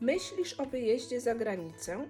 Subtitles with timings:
[0.00, 2.08] Myślisz o wyjeździe za granicę?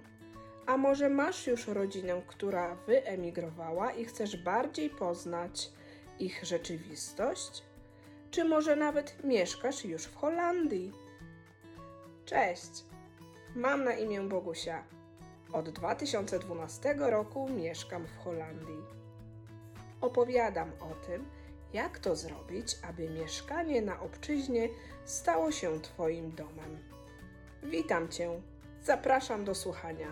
[0.65, 5.71] A może masz już rodzinę, która wyemigrowała i chcesz bardziej poznać
[6.19, 7.63] ich rzeczywistość?
[8.31, 10.91] Czy może nawet mieszkasz już w Holandii?
[12.25, 12.83] Cześć!
[13.55, 14.83] Mam na imię Bogusia.
[15.53, 18.83] Od 2012 roku mieszkam w Holandii.
[20.01, 21.25] Opowiadam o tym,
[21.73, 24.69] jak to zrobić, aby mieszkanie na obczyźnie
[25.05, 26.98] stało się Twoim domem.
[27.63, 28.41] Witam Cię.
[28.83, 30.07] Zapraszam do słuchania.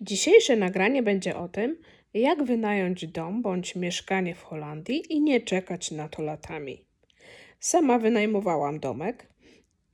[0.00, 1.82] Dzisiejsze nagranie będzie o tym,
[2.14, 6.84] jak wynająć dom bądź mieszkanie w Holandii i nie czekać na to latami.
[7.60, 9.28] Sama wynajmowałam domek,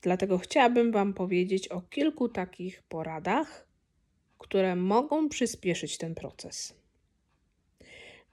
[0.03, 3.69] dlatego chciałabym Wam powiedzieć o kilku takich poradach,
[4.39, 6.80] które mogą przyspieszyć ten proces.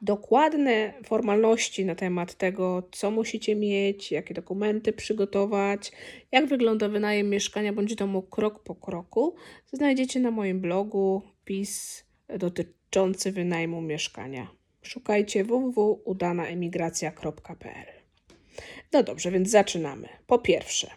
[0.01, 5.91] Dokładne formalności na temat tego, co musicie mieć, jakie dokumenty przygotować,
[6.31, 9.35] jak wygląda wynajem mieszkania bądź domu krok po kroku,
[9.73, 12.04] znajdziecie na moim blogu wpis
[12.37, 14.48] dotyczący wynajmu mieszkania.
[14.81, 17.87] Szukajcie www.udanaemigracja.pl.
[18.93, 20.07] No dobrze, więc zaczynamy.
[20.27, 20.91] Po pierwsze,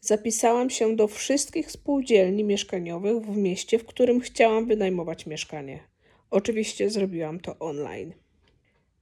[0.00, 5.95] zapisałam się do wszystkich spółdzielni mieszkaniowych w mieście, w którym chciałam wynajmować mieszkanie.
[6.36, 8.14] Oczywiście zrobiłam to online.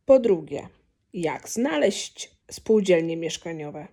[0.07, 0.69] Po drugie,
[1.13, 3.89] jak znaleźć spółdzielnie mieszkaniowe?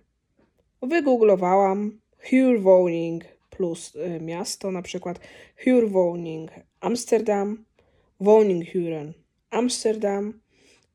[0.82, 5.20] Wygooglowałam Huurwoning plus y, miasto, na przykład
[5.64, 7.64] Huurwoning Amsterdam,
[8.20, 9.12] Woninghuren
[9.50, 10.40] Amsterdam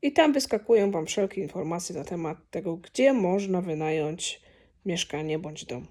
[0.01, 4.41] i tam wyskakują Wam wszelkie informacje na temat tego, gdzie można wynająć
[4.85, 5.87] mieszkanie bądź dom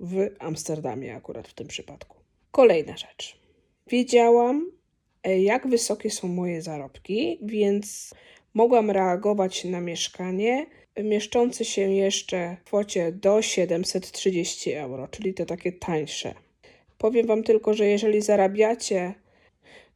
[0.00, 2.16] w Amsterdamie akurat w tym przypadku.
[2.50, 3.40] Kolejna rzecz.
[3.86, 4.76] Wiedziałam,
[5.26, 8.14] jak wysokie są moje zarobki, więc
[8.54, 10.66] mogłam reagować na mieszkanie
[11.02, 16.34] mieszczące się jeszcze w kwocie do 730 euro, czyli te takie tańsze.
[16.98, 19.14] Powiem Wam tylko, że jeżeli zarabiacie,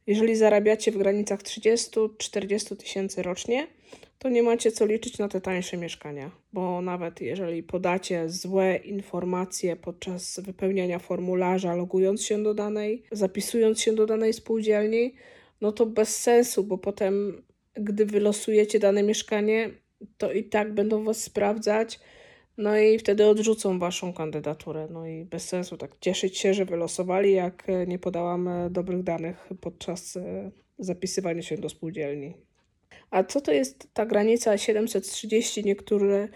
[0.07, 3.67] jeżeli zarabiacie w granicach 30-40 tysięcy rocznie,
[4.21, 9.75] to nie macie co liczyć na te tańsze mieszkania, bo nawet jeżeli podacie złe informacje
[9.75, 15.15] podczas wypełniania formularza, logując się do danej, zapisując się do danej spółdzielni,
[15.61, 17.43] no to bez sensu, bo potem,
[17.73, 19.69] gdy wylosujecie dane mieszkanie,
[20.17, 21.99] to i tak będą was sprawdzać,
[22.57, 24.87] no i wtedy odrzucą waszą kandydaturę.
[24.91, 30.17] No i bez sensu tak cieszyć się, że wylosowali, jak nie podałam dobrych danych podczas
[30.17, 32.50] e, zapisywania się do spółdzielni.
[33.11, 35.63] A co to jest ta granica 730?
[35.63, 36.27] Niektóre,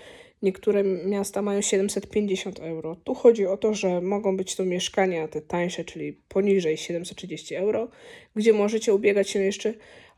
[0.42, 2.96] niektóre miasta mają 750 euro.
[2.96, 7.88] Tu chodzi o to, że mogą być to mieszkania te tańsze, czyli poniżej 730 euro,
[8.36, 9.74] gdzie możecie ubiegać się jeszcze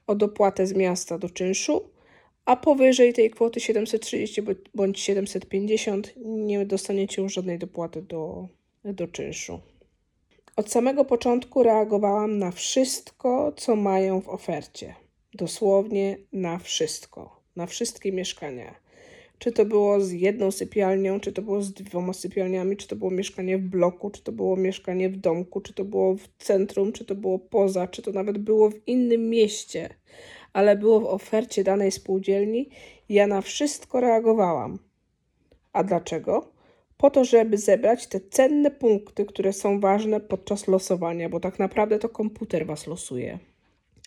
[0.07, 1.89] o dopłatę z miasta do czynszu,
[2.45, 4.41] a powyżej tej kwoty 730
[4.75, 8.47] bądź 750 nie dostaniecie już żadnej dopłaty do,
[8.83, 9.59] do czynszu.
[10.55, 15.06] Od samego początku reagowałam na wszystko, co mają w ofercie.
[15.33, 18.75] Dosłownie na wszystko, na wszystkie mieszkania.
[19.39, 23.11] Czy to było z jedną sypialnią, czy to było z dwoma sypialniami, czy to było
[23.11, 27.05] mieszkanie w bloku, czy to było mieszkanie w domku, czy to było w centrum, czy
[27.05, 29.89] to było poza, czy to nawet było w innym mieście,
[30.53, 32.69] ale było w ofercie danej spółdzielni.
[33.09, 34.79] Ja na wszystko reagowałam.
[35.73, 36.51] A dlaczego?
[36.97, 41.99] Po to, żeby zebrać te cenne punkty, które są ważne podczas losowania, bo tak naprawdę
[41.99, 43.39] to komputer was losuje.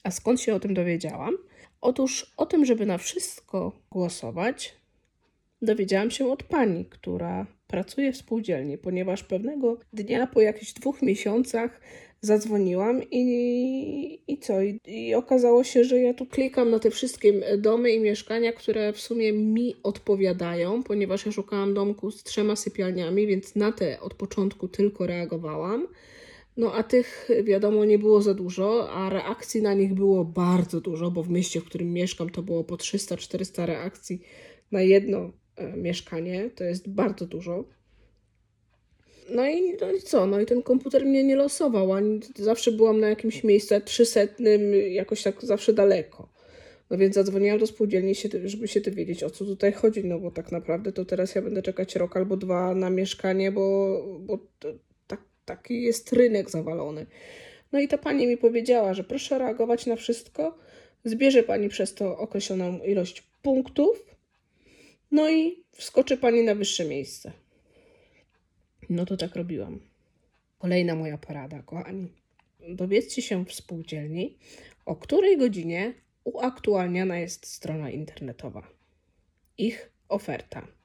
[0.05, 1.37] A skąd się o tym dowiedziałam?
[1.81, 4.75] Otóż o tym, żeby na wszystko głosować,
[5.63, 11.81] dowiedziałam się od pani, która pracuje w spółdzielni, ponieważ pewnego dnia po jakichś dwóch miesiącach
[12.21, 14.63] zadzwoniłam i, i co?
[14.63, 18.93] I, I, okazało się, że ja tu klikam na te wszystkie domy i mieszkania, które
[18.93, 24.15] w sumie mi odpowiadają, ponieważ ja szukałam domku z trzema sypialniami, więc na te od
[24.15, 25.89] początku tylko reagowałam.
[26.57, 31.11] No a tych wiadomo nie było za dużo, a reakcji na nich było bardzo dużo,
[31.11, 34.23] bo w mieście, w którym mieszkam, to było po 300-400 reakcji
[34.73, 36.51] na jedno e, mieszkanie.
[36.55, 37.65] To jest bardzo dużo.
[39.31, 40.27] No i, no i co?
[40.27, 44.21] No i ten komputer mnie nie losował, ani zawsze byłam na jakimś miejscu 300,
[44.91, 46.29] jakoś tak zawsze daleko.
[46.91, 48.15] No więc zadzwoniłam do spółdzielni,
[48.45, 51.63] żeby się dowiedzieć, o co tutaj chodzi, no bo tak naprawdę to teraz ja będę
[51.63, 54.39] czekać rok albo dwa na mieszkanie, bo, bo
[55.57, 57.07] taki jest rynek zawalony.
[57.73, 60.59] No i ta pani mi powiedziała, że proszę reagować na wszystko,
[61.05, 64.17] zbierze pani przez to określoną ilość punktów,
[65.11, 67.33] no i wskoczy pani na wyższe miejsce.
[68.91, 69.81] No to tak robiłam.
[70.59, 72.09] Kolejna moja porada, kochani.
[72.69, 74.39] Dowiedzcie się w spółdzielni,
[74.87, 75.95] o której godzinie
[76.25, 78.63] uaktualniana jest strona internetowa.
[79.59, 80.80] Ich oferta.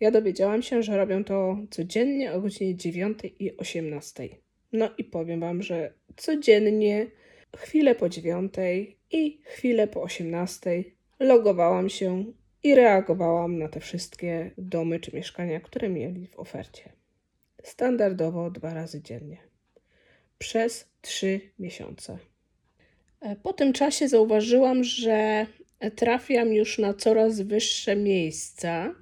[0.00, 4.28] Ja dowiedziałam się, że robią to codziennie o godzinie 9 i 18.
[4.72, 7.06] No i powiem Wam, że codziennie,
[7.56, 8.54] chwilę po 9
[9.10, 10.84] i chwilę po 18
[11.20, 12.24] logowałam się
[12.62, 16.92] i reagowałam na te wszystkie domy czy mieszkania, które mieli w ofercie.
[17.62, 19.38] Standardowo dwa razy dziennie.
[20.38, 22.18] Przez trzy miesiące.
[23.20, 25.46] E, po tym czasie zauważyłam, że
[25.96, 28.94] trafiam już na coraz wyższe miejsca.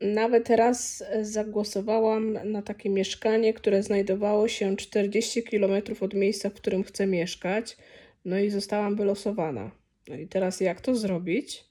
[0.00, 6.82] Nawet raz zagłosowałam na takie mieszkanie, które znajdowało się 40 km od miejsca, w którym
[6.82, 7.76] chcę mieszkać,
[8.24, 9.70] no i zostałam wylosowana.
[10.08, 11.64] No i teraz jak to zrobić,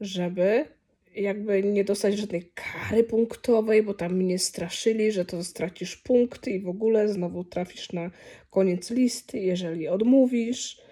[0.00, 0.64] żeby
[1.14, 6.60] jakby nie dostać żadnej kary punktowej, bo tam mnie straszyli, że to stracisz punkty i
[6.60, 8.10] w ogóle znowu trafisz na
[8.50, 10.83] koniec listy, jeżeli odmówisz,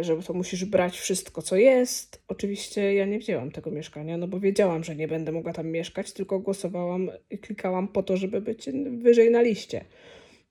[0.00, 2.22] że to musisz brać wszystko, co jest.
[2.28, 6.12] Oczywiście ja nie wzięłam tego mieszkania, no bo wiedziałam, że nie będę mogła tam mieszkać,
[6.12, 8.68] tylko głosowałam i klikałam po to, żeby być
[8.98, 9.84] wyżej na liście.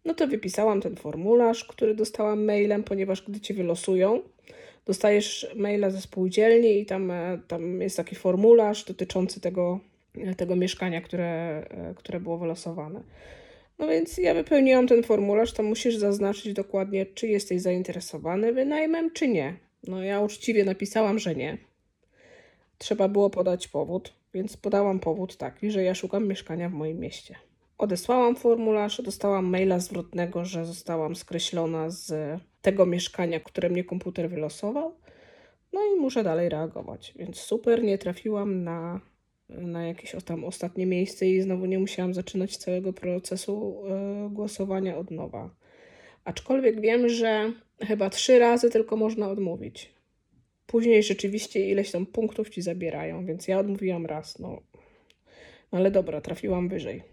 [0.06, 4.22] No to wypisałam ten formularz, który dostałam mailem, ponieważ gdy cię wylosują,
[4.86, 9.80] dostajesz maila ze spółdzielni i tam, e, tam jest taki formularz dotyczący tego,
[10.18, 11.28] e, tego mieszkania, które,
[11.70, 13.04] e, które było wylosowane.
[13.80, 19.28] No więc ja wypełniłam ten formularz, tam musisz zaznaczyć dokładnie, czy jesteś zainteresowany wynajmem, czy
[19.28, 19.58] nie.
[19.88, 21.58] No ja uczciwie napisałam, że nie.
[22.78, 27.36] Trzeba było podać powód, więc podałam powód taki, że ja szukam mieszkania w moim mieście.
[27.78, 32.14] Odesłałam formularz, dostałam maila zwrotnego, że zostałam skreślona z
[32.62, 34.96] tego mieszkania, które mnie komputer wylosował.
[35.74, 37.14] No i muszę dalej reagować.
[37.16, 39.00] Więc super, nie trafiłam na,
[39.52, 43.84] na jakieś tam ostatnie miejsce i znowu nie musiałam zaczynać całego procesu
[44.28, 45.56] y, głosowania od nowa.
[46.24, 49.94] Aczkolwiek wiem, że chyba trzy razy tylko można odmówić.
[50.68, 54.40] Później rzeczywiście ileś tam punktów ci zabierają, więc ja odmówiłam raz.
[54.40, 54.62] No,
[55.72, 57.04] no ale dobra, trafiłam wyżej.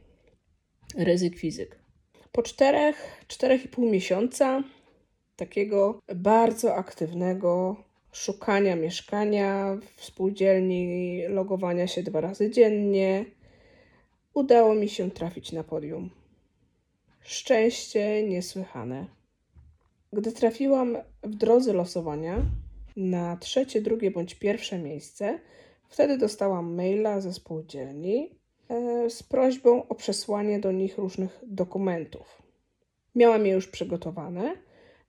[0.97, 1.79] Ryzyk fizyk.
[2.33, 4.63] Po czterech, czterech i pół miesiąca
[5.37, 7.77] takiego bardzo aktywnego
[8.13, 13.25] szukania mieszkania w spółdzielni, logowania się dwa razy dziennie,
[14.35, 16.11] udało mi się trafić na podium.
[17.21, 19.07] Szczęście niesłychane.
[20.13, 22.43] Gdy trafiłam w drodze losowania
[22.97, 25.39] na trzecie, drugie bądź pierwsze miejsce,
[25.89, 28.31] wtedy dostałam maila ze spółdzielni
[28.69, 32.43] e, z prośbą o przesłanie do nich różnych dokumentów.
[33.15, 34.68] Miałam je już przygotowane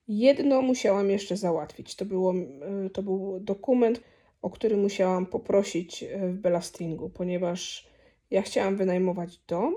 [0.09, 1.95] Jedno musiałam jeszcze załatwić.
[1.95, 4.01] To, było, e, to był dokument,
[4.41, 7.87] o który musiałam poprosić e, w Belastingu, ponieważ
[8.31, 9.75] ja chciałam wynajmować dom,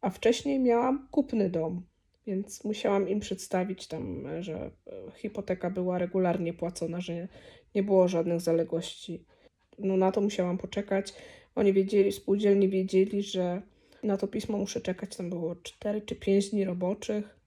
[0.00, 1.82] a wcześniej miałam kupny dom,
[2.26, 4.70] więc musiałam im przedstawić tam, że
[5.16, 7.28] hipoteka była regularnie płacona, że
[7.74, 9.24] nie było żadnych zaległości.
[9.78, 11.14] No na to musiałam poczekać.
[11.54, 13.62] Oni wiedzieli, spółdzielni wiedzieli, że
[14.02, 15.16] na to pismo muszę czekać.
[15.16, 17.43] Tam było 4 czy 5 dni roboczych.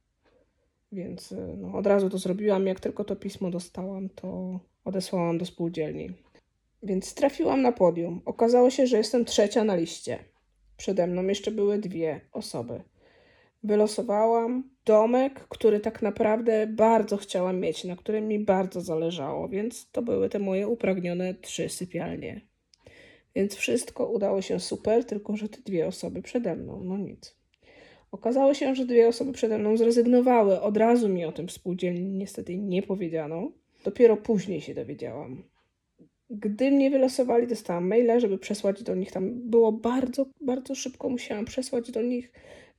[0.98, 2.68] Więc y, no, od razu to zrobiłam.
[2.68, 6.10] Jak tylko to pismo dostałam, to odesłałam do spółdzielni.
[6.84, 8.22] Więc trafiłam na podium.
[8.26, 10.20] Okazało się, że jestem trzecia na liście.
[10.78, 12.82] Przede mną jeszcze były dwie osoby.
[13.64, 20.02] Wylosowałam domek, który tak naprawdę bardzo chciałam mieć, na którym mi bardzo zależało, więc to
[20.02, 22.42] były te moje upragnione trzy sypialnie.
[23.36, 27.37] Więc wszystko udało się super, tylko że te dwie osoby przede mną, no nic.
[28.12, 30.62] Okazało się, że dwie osoby przede mną zrezygnowały.
[30.62, 33.52] Od razu mi o tym spółdzielni niestety nie powiedziano.
[33.84, 35.44] Dopiero później się dowiedziałam.
[36.30, 39.12] Gdy mnie wylosowali, dostałam maila, żeby przesłać do nich.
[39.12, 41.10] Tam było bardzo, bardzo szybko.
[41.10, 42.32] Musiałam przesłać do nich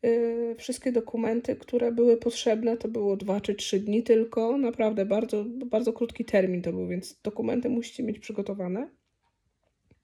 [0.03, 2.77] yy, wszystkie dokumenty, które były potrzebne.
[2.77, 4.59] To było dwa czy trzy dni tylko.
[4.59, 8.89] Naprawdę bardzo, bardzo krótki termin to był, więc dokumenty musicie mieć przygotowane.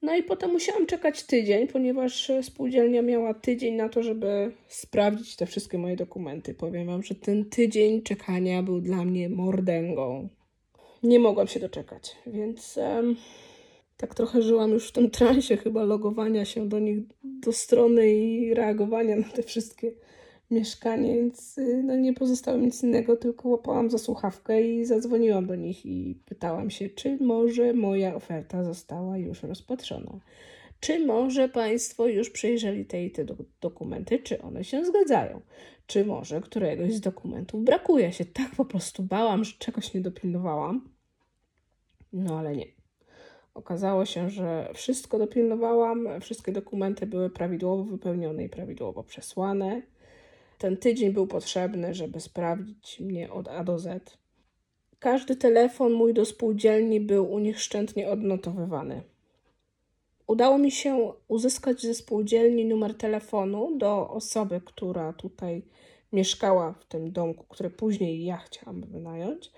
[0.04, 5.46] No i potem musiałam czekać tydzień, ponieważ spółdzielnia miała tydzień na to, żeby sprawdzić te
[5.46, 6.54] wszystkie moje dokumenty.
[6.54, 10.28] Powiem Wam, że ten tydzień czekania był dla mnie mordęgą.
[11.02, 12.78] Nie mogłam się doczekać, więc
[13.96, 18.54] tak trochę żyłam już w tym transie chyba logowania się do nich, do strony i
[18.54, 19.92] reagowania na te wszystkie
[20.50, 25.54] mieszkanie, więc y, no, nie pozostało nic innego, tylko łapałam za słuchawkę i zadzwoniłam do
[25.54, 30.20] nich i pytałam się, czy może moja oferta została już rozpatrzona.
[30.80, 35.40] Czy może Państwo już przejrzeli te i te do dokumenty, czy one się zgadzają?
[35.86, 38.12] Czy może któregoś z dokumentów brakuje?
[38.12, 40.88] się tak po prostu bałam, że czegoś nie dopilnowałam.
[42.12, 42.66] No ale nie.
[43.54, 49.82] Okazało się, że wszystko dopilnowałam, wszystkie dokumenty były prawidłowo wypełnione i prawidłowo przesłane.
[50.58, 54.18] Ten tydzień był potrzebny, żeby sprawdzić mnie od A do Z.
[54.98, 59.02] Każdy telefon mój do spółdzielni był u nich szczętnie odnotowywany.
[60.26, 65.62] Udało mi się uzyskać ze spółdzielni numer telefonu do osoby, która tutaj
[66.12, 69.52] mieszkała w tym domku, który później ja chciałam wynająć,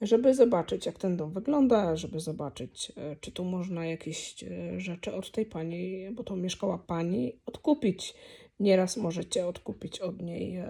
[0.00, 5.14] żeby zobaczyć, jak ten dom wygląda, żeby zobaczyć, e, czy tu można jakieś e, rzeczy
[5.14, 8.14] od tej pani, bo to mieszkała pani, odkupić.
[8.60, 10.62] Nieraz możecie odkupić od niej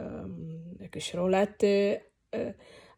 [0.80, 2.00] jakieś rolety
[2.34, 2.54] e,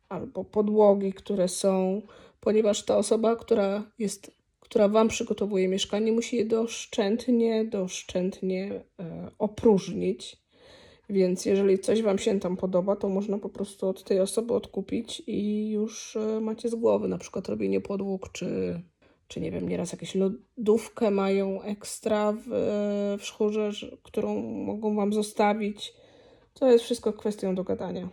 [0.09, 2.03] albo podłogi, które są,
[2.41, 8.85] ponieważ ta osoba, która jest, która Wam przygotowuje mieszkanie, musi je doszczętnie, doszczętnie
[9.39, 10.45] opróżnić.
[11.11, 15.23] Więc jeżeli coś Wam się tam podoba, to można po prostu od tej osoby odkupić
[15.27, 18.81] i już e, macie z głowy, na przykład robienie podłóg, czy,
[19.29, 23.71] czy nie wiem, nieraz jakąś lodówkę mają ekstra w, e, w szchurze,
[24.03, 25.95] którą mogą Wam zostawić.
[26.55, 28.09] To jest wszystko kwestią dogadania.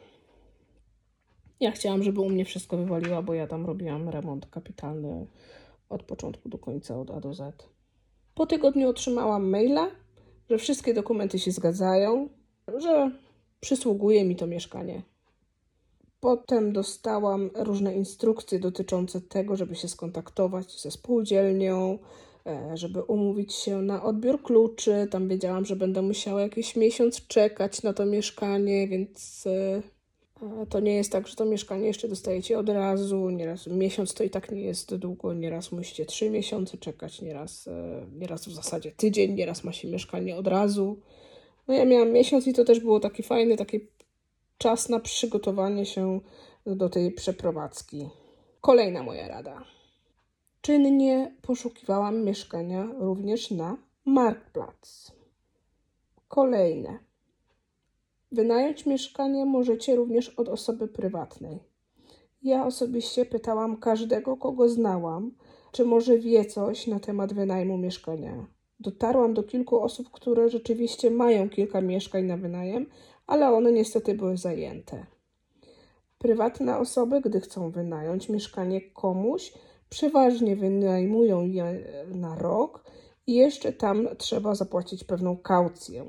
[1.59, 5.27] Ja chciałam, żeby u mnie wszystko wywaliła, bo ja tam robiłam remont kapitalny
[5.89, 7.69] od początku do końca, od A do Z.
[8.35, 9.87] Po tygodniu otrzymałam maila,
[10.49, 12.29] że wszystkie dokumenty się zgadzają,
[12.77, 13.11] że
[13.59, 15.01] przysługuje mi to mieszkanie.
[16.21, 21.99] Potem dostałam różne instrukcje dotyczące tego, żeby się skontaktować ze spółdzielnią,
[22.45, 25.07] e, żeby umówić się na odbiór kluczy.
[25.11, 29.81] Tam wiedziałam, że będę musiała jakiś miesiąc czekać na to mieszkanie, więc e,
[30.69, 33.29] to nie jest tak, że to mieszkanie jeszcze dostajecie od razu.
[33.29, 38.05] Nieraz miesiąc to i tak nie jest długo, nieraz musicie trzy miesiące czekać, nieraz, e,
[38.19, 40.99] nieraz w zasadzie tydzień, nieraz ma się mieszkanie od razu.
[41.67, 43.79] No ja miałam miesiąc i to też było taki fajny, taki
[44.61, 46.19] czas na przygotowanie się
[46.65, 48.09] do tej przeprowadzki.
[48.61, 49.63] Kolejna moja rada.
[50.61, 55.11] Czynnie poszukiwałam mieszkania również na Marktplatz.
[56.27, 56.99] Kolejne.
[58.31, 61.59] Wynająć mieszkanie możecie również od osoby prywatnej.
[62.43, 65.31] Ja osobiście pytałam każdego, kogo znałam,
[65.71, 68.45] czy może wie coś na temat wynajmu mieszkania.
[68.81, 72.85] Dotarłam do kilku osób, które rzeczywiście mają kilka mieszkań na wynajem,
[73.27, 75.05] ale one niestety były zajęte.
[76.17, 79.53] Prywatne osoby, gdy chcą wynająć mieszkanie komuś,
[79.89, 82.83] przeważnie wynajmują je na rok
[83.27, 86.05] i jeszcze tam trzeba zapłacić pewną kaucję.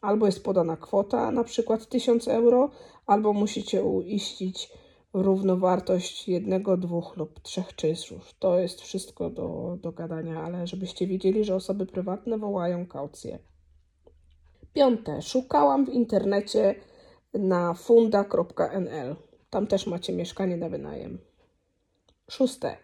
[0.00, 2.70] Albo jest podana kwota, na przykład 1000 euro,
[3.06, 4.72] albo musicie uiścić
[5.22, 8.34] równowartość jednego, dwóch lub trzech czynszów.
[8.38, 13.38] To jest wszystko do, do gadania, ale żebyście wiedzieli, że osoby prywatne wołają kaucję.
[14.72, 15.22] Piąte.
[15.22, 16.74] Szukałam w internecie
[17.34, 19.16] na funda.nl.
[19.50, 21.18] Tam też macie mieszkanie na wynajem.
[22.30, 22.76] Szóste.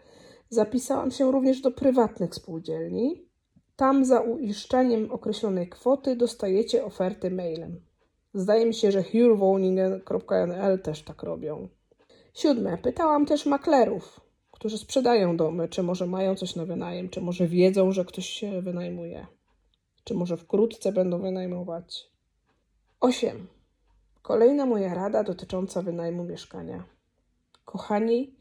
[0.48, 3.28] Zapisałam się również do prywatnych spółdzielni.
[3.76, 7.80] Tam za uiszczeniem określonej kwoty dostajecie oferty mailem.
[8.34, 11.68] Zdaje mi się, że hurewoningen.nl też tak robią.
[12.34, 12.78] Siódme.
[12.78, 14.20] Pytałam też maklerów,
[14.50, 18.62] którzy sprzedają domy, czy może mają coś na wynajem, czy może wiedzą, że ktoś się
[18.62, 19.26] wynajmuje,
[20.04, 22.10] czy może wkrótce będą wynajmować.
[23.00, 23.46] Osiem.
[24.22, 26.84] Kolejna moja rada dotycząca wynajmu mieszkania.
[27.64, 28.34] Kochani,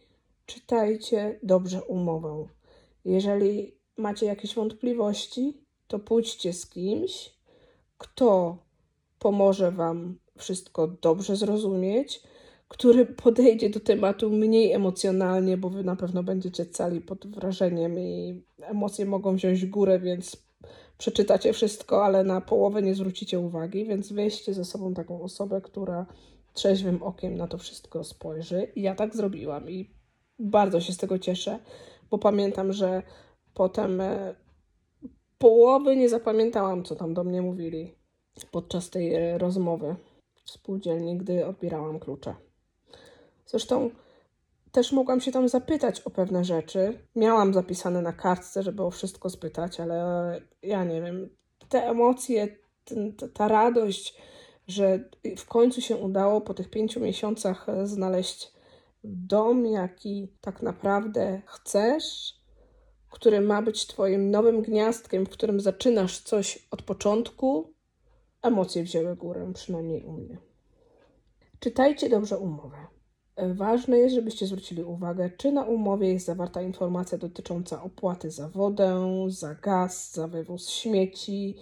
[0.45, 2.47] czytajcie dobrze umowę.
[3.05, 5.57] Jeżeli macie jakieś wątpliwości,
[5.87, 7.33] to pójdźcie z kimś,
[7.97, 8.57] kto
[9.19, 12.23] pomoże Wam wszystko dobrze zrozumieć,
[12.71, 18.41] który podejdzie do tematu mniej emocjonalnie, bo wy na pewno będziecie cali pod wrażeniem i
[18.61, 20.37] emocje mogą wziąć górę, więc
[20.97, 26.05] przeczytacie wszystko, ale na połowę nie zwrócicie uwagi, więc weźcie ze sobą taką osobę, która
[26.53, 28.67] trzeźwym okiem na to wszystko spojrzy.
[28.75, 29.89] I ja tak zrobiłam i
[30.39, 31.59] bardzo się z tego cieszę,
[32.11, 33.03] bo pamiętam, że
[33.53, 34.35] potem e,
[35.37, 37.95] połowy nie zapamiętałam, co tam do mnie mówili
[38.51, 39.95] podczas tej e, rozmowy
[40.45, 42.35] w spółdzielni, gdy odbierałam klucze.
[43.51, 43.89] Zresztą
[44.71, 46.99] też mogłam się tam zapytać o pewne rzeczy.
[47.15, 51.29] Miałam zapisane na kartce, żeby o wszystko spytać, ale ja nie wiem.
[51.69, 52.47] Te emocje,
[52.85, 54.17] ten, ta radość,
[54.67, 58.51] że w końcu się udało po tych pięciu miesiącach znaleźć
[59.03, 62.35] dom, jaki tak naprawdę chcesz,
[63.09, 67.73] który ma być Twoim nowym gniazdkiem, w którym zaczynasz coś od początku,
[68.41, 70.37] emocje wzięły górę, przynajmniej u mnie.
[71.59, 72.77] Czytajcie dobrze umowę.
[73.49, 79.07] Ważne jest, żebyście zwrócili uwagę, czy na umowie jest zawarta informacja dotycząca opłaty za wodę,
[79.27, 81.57] za gaz, za wywóz śmieci,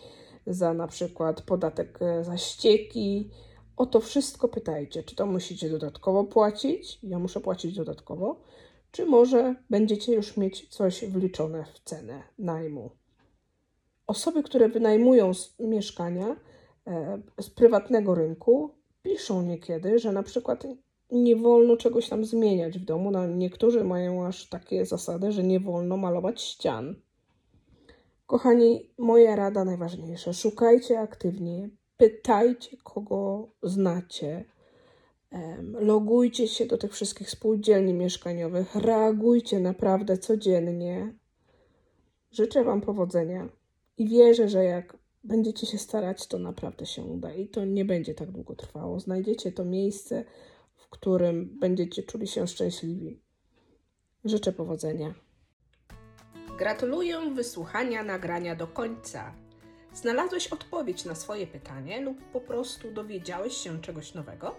[0.48, 3.30] za na przykład podatek e, za ścieki.
[3.78, 8.40] O to wszystko pytajcie, czy to musicie dodatkowo płacić, ja muszę płacić dodatkowo,
[8.92, 12.92] czy może będziecie już mieć coś wliczone w cenę najmu.
[14.08, 16.36] Osoby, które wynajmują mieszkania
[16.88, 20.64] e, z prywatnego rynku, piszą niekiedy, że na przykład
[21.12, 23.12] nie wolno czegoś tam zmieniać w domu.
[23.12, 26.96] No, niektórzy mają aż takie zasady, że nie wolno malować ścian.
[28.28, 34.46] Kochani, moja rada najważniejsza: szukajcie aktywnie, pytajcie kogo znacie,
[35.74, 41.14] logujcie się do tych wszystkich spółdzielni mieszkaniowych, reagujcie naprawdę codziennie.
[42.32, 43.50] Życzę Wam powodzenia
[43.98, 48.14] i wierzę, że jak będziecie się starać, to naprawdę się uda i to nie będzie
[48.14, 49.00] tak długo trwało.
[49.00, 50.24] Znajdziecie to miejsce,
[50.90, 53.20] którym będziecie czuli się szczęśliwi.
[54.26, 55.14] Życzę powodzenia.
[56.58, 59.34] Gratuluję wysłuchania nagrania do końca.
[59.94, 64.56] Znalazłeś odpowiedź na swoje pytanie lub po prostu dowiedziałeś się czegoś nowego?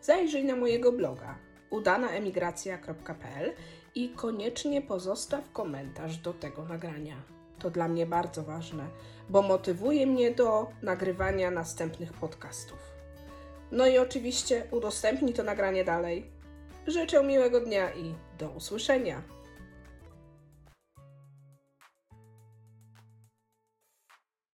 [0.00, 1.38] Zajrzyj na mojego bloga
[1.70, 3.52] udanaemigracja.pl
[3.94, 7.22] i koniecznie pozostaw komentarz do tego nagrania.
[7.58, 8.88] To dla mnie bardzo ważne,
[9.28, 12.93] bo motywuje mnie do nagrywania następnych podcastów.
[13.74, 16.26] No i oczywiście udostępnij to nagranie dalej.
[16.86, 19.22] Życzę miłego dnia i do usłyszenia.